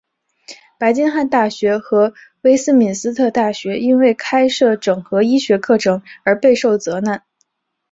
[0.79, 7.23] 白金汉大学和威斯敏斯特大学因为开设整合医学课程而备受责难。